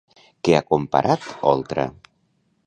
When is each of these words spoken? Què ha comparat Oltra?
Què 0.47 0.55
ha 0.59 0.63
comparat 0.71 1.27
Oltra? 1.53 1.87